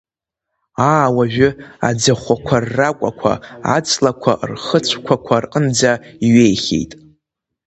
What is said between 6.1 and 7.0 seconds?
иҩеихьеит.